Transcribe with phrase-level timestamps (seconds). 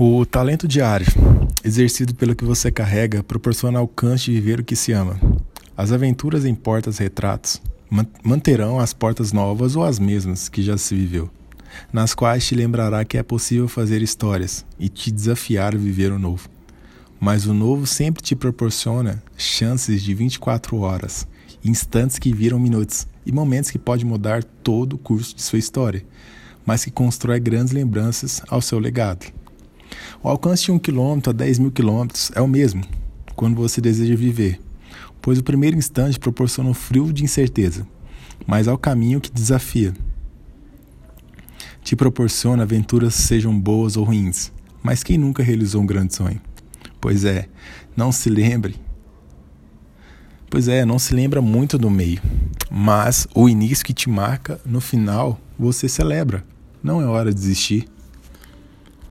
[0.00, 1.08] O talento diário,
[1.64, 5.18] exercido pelo que você carrega, proporciona alcance de viver o que se ama.
[5.76, 7.60] As aventuras em portas-retratos
[8.22, 11.28] manterão as portas novas ou as mesmas que já se viveu,
[11.92, 16.18] nas quais te lembrará que é possível fazer histórias e te desafiar a viver o
[16.18, 16.48] novo.
[17.18, 21.26] Mas o novo sempre te proporciona chances de 24 horas,
[21.64, 26.06] instantes que viram minutos e momentos que podem mudar todo o curso de sua história,
[26.64, 29.36] mas que constrói grandes lembranças ao seu legado.
[30.20, 32.82] O alcance de um quilômetro a 10 mil quilômetros é o mesmo
[33.36, 34.60] quando você deseja viver,
[35.22, 37.86] pois o primeiro instante proporciona um frio de incerteza,
[38.44, 39.94] mas ao caminho que desafia.
[41.84, 46.40] Te proporciona aventuras sejam boas ou ruins, mas quem nunca realizou um grande sonho?
[47.00, 47.48] Pois é,
[47.96, 48.74] não se lembre.
[50.50, 52.20] Pois é, não se lembra muito do meio,
[52.68, 56.44] mas o início que te marca, no final, você celebra.
[56.82, 57.86] Não é hora de desistir.